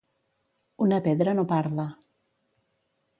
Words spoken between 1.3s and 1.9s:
no parla.